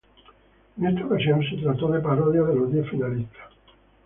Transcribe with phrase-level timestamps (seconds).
[0.79, 3.51] En esta ocasión se trató de parodias de los diez finalistas.